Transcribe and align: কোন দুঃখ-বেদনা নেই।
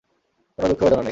কোন 0.57 0.69
দুঃখ-বেদনা 0.69 0.87
নেই। 0.87 0.99